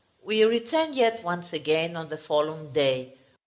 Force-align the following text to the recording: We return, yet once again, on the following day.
We 0.25 0.43
return, 0.45 0.93
yet 0.93 1.21
once 1.23 1.53
again, 1.53 1.95
on 1.95 2.09
the 2.09 2.17
following 2.17 2.73
day. 2.73 3.13